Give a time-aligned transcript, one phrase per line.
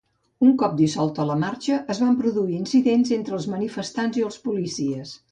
[0.45, 5.13] Un cop dissolta la marxa es van produir incidents entre els manifestants i els policies.